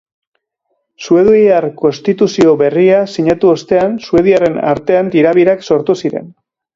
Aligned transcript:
Suediar 1.07 1.67
konstituzio 1.81 2.55
berria 2.61 3.01
sinatu 3.17 3.51
ostean, 3.57 3.93
suediarren 4.07 4.57
artean 4.73 5.13
tira-birak 5.17 5.63
sortu 5.69 5.97
ziren. 6.05 6.33